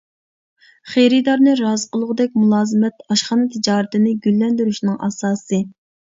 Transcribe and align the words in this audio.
خېرىدارنى 0.93 1.53
رازى 1.59 1.85
قىلغۇدەك 1.97 2.39
مۇلازىمەت 2.45 3.05
ئاشخانا 3.09 3.47
تىجارىتىنى 3.59 4.17
گۈللەندۈرۈشنىڭ 4.27 4.99
ئاساسى. 5.11 5.63